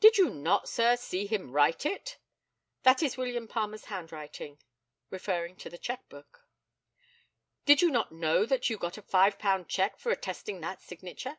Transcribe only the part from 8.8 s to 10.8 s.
a five pound cheque for attesting